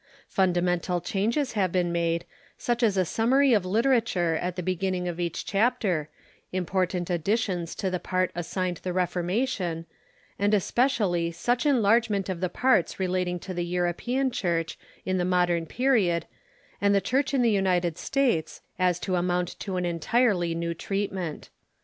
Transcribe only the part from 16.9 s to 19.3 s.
the Church in the United States as to